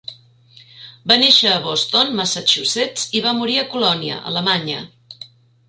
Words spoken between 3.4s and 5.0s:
morir a Colònia, Alemanya.